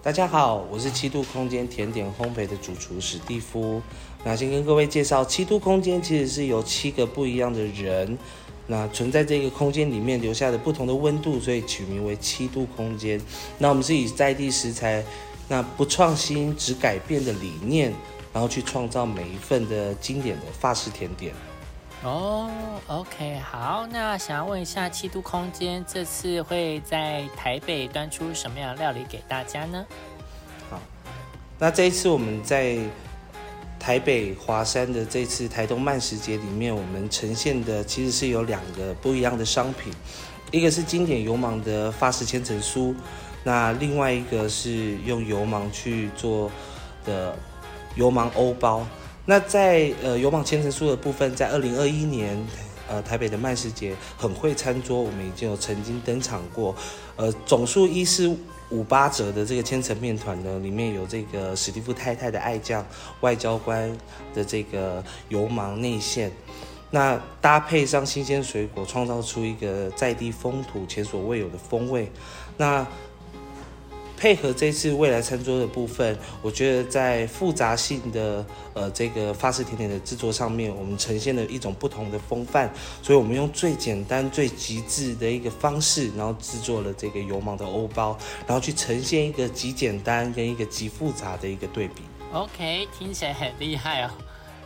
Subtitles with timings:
[0.00, 3.82] 大家好，我是七度空间甜点烘焙的主厨史蒂夫。
[4.24, 8.16] 那先跟各位介绍，七度空间其实是由七个不一样的人，
[8.68, 13.20] 那存在这个空间里面留下的不同的温度，所以取名为七度空间。
[13.58, 15.04] 那我们是以在地食材，
[15.48, 17.92] 那不创新只改变的理念，
[18.32, 21.34] 然后去创造每一份的经典的法式甜点。
[22.04, 22.48] 哦
[22.86, 29.84] ，OK，好，那想要问一下七度空间这次会在台北端出什么样的料理给大家呢？
[30.70, 30.80] 好，
[31.58, 32.78] 那这一次我们在
[33.80, 39.92] 台北华山的这次台东慢食节里面，我们呈现的其实是有两个不一样的商品，
[40.52, 42.94] 一个是经典油芒的法式千层酥，
[43.42, 46.48] 那另外一个是用油芒去做
[47.04, 47.34] 的
[47.96, 48.86] 油芒欧包。
[49.30, 52.42] 那在呃油芒千层酥的部分，在二零二一年，
[52.88, 56.74] 呃台北的麦食节很会餐桌，我们已经有曾经登场过，
[57.16, 58.34] 呃总数一四
[58.70, 62.82] 五八折的这个千层面团呢，里面有这个史蒂夫太太的爱酱，
[63.20, 63.94] 外交官
[64.32, 66.32] 的这个油芒内馅，
[66.90, 72.10] 那搭配上新鲜水果，创造出一个在地风土前所未有的风味，
[72.56, 72.86] 那。
[74.18, 82.68] 配合这次未来餐桌的部分，我觉得在复杂性的呃这个法式甜点的制作上面，我们呈现了一种不同的风范，
[83.00, 92.02] 所以我们用最简单、最极致的一个方式，然后制作了这个油芒的欧包，然后去呈现一个极简单跟一个极复杂的一个对比。
[92.32, 94.10] OK，听起来很厉害哦。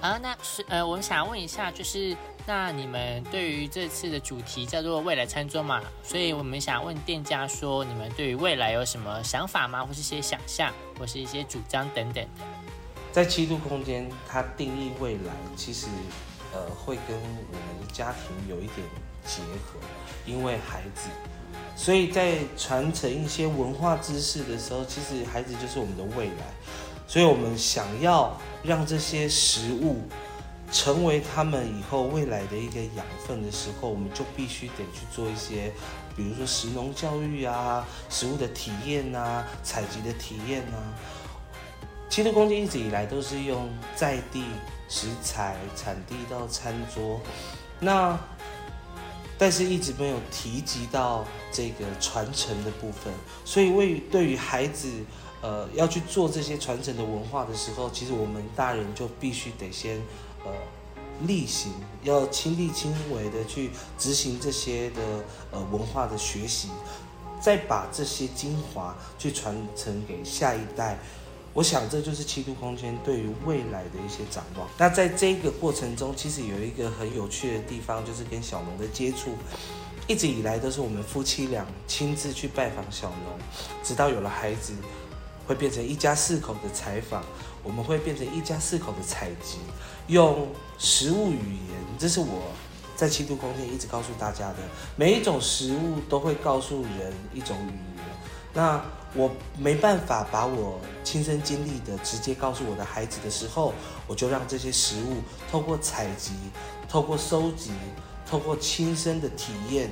[0.00, 2.16] 啊，那是呃，我想问一下，就是。
[2.44, 5.80] 那你们对于这次的主题叫做未来餐桌嘛？
[6.02, 9.84] 所以我们想问店家说，你们对于未来有什么想法吗？
[9.84, 12.30] 或是一些想象，或是一些主张等等的？
[13.12, 15.86] 在七度空间，它定义未来，其实
[16.52, 18.78] 呃会跟我们家庭有一点
[19.24, 19.78] 结合，
[20.26, 21.08] 因为孩子，
[21.76, 26.52] 所以在传承一些文化知识的时候，其实孩子就是我们的未来，
[27.06, 30.02] 所以我们想要让这些食物。
[30.72, 35.70] 成为他们以后未来的一个养分的时候，我们就必须得去做一些，
[36.16, 40.96] 比如说食农教育啊，食物的体验啊，采集的体验啊。
[42.08, 44.44] 七度空间一直以来都是用在地
[44.88, 47.20] 食材产地到餐桌，
[47.78, 48.18] 那
[49.38, 53.12] 但是一直没有提及到这个传承的部分，
[53.44, 54.88] 所以为对于孩子，
[55.42, 60.00] 呃，要去做这些传承的文化的时候，其实我们大人就必须得先。
[60.44, 60.52] 呃，
[61.26, 61.72] 例行
[62.02, 65.02] 要亲力亲为的去执行这些的
[65.50, 66.68] 呃文化的学习，
[67.40, 70.98] 再把这些精华去传承给下一代。
[71.54, 74.66] 我想这就是七度空间对于未来的一些展望。
[74.78, 79.36] 那在这个过程中，其实有一个很有趣的地方，就是跟小龙的接触，
[80.08, 83.38] 一直以来都是我们夫妻俩亲自去拜访小龙，
[83.84, 84.72] 直到有了孩子。
[85.46, 87.22] 会变成一家四口的采访，
[87.62, 89.58] 我们会变成一家四口的采集，
[90.06, 90.48] 用
[90.78, 92.50] 食物语言，这是我
[92.96, 94.58] 在七度空间一直告诉大家的。
[94.96, 98.04] 每一种食物都会告诉人一种语言。
[98.54, 103.72] 那我没办法把我亲身经历的直接告诉我的孩子的时候，
[104.06, 105.16] 我就让这些食物
[105.50, 106.32] 透过采集、
[106.88, 107.72] 透过收集、
[108.26, 109.90] 透过亲身的体验，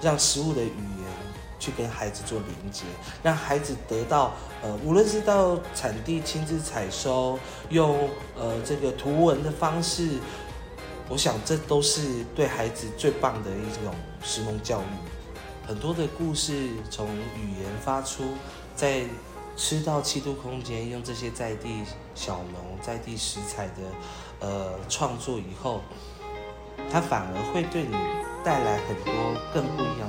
[0.00, 1.29] 让食物的语言。
[1.60, 2.82] 去跟孩子做连接，
[3.22, 4.32] 让孩子得到
[4.62, 7.38] 呃，无论是到产地亲自采收，
[7.68, 10.18] 用呃这个图文的方式，
[11.08, 14.84] 我想这都是对孩子最棒的一种食农教育。
[15.68, 17.06] 很多的故事从
[17.36, 18.24] 语言发出，
[18.74, 19.02] 在
[19.56, 21.82] 吃到七度空间，用这些在地
[22.14, 23.82] 小农在地食材的
[24.40, 25.82] 呃创作以后，
[26.90, 27.92] 它反而会对你
[28.42, 29.14] 带来很多
[29.52, 30.08] 更不一样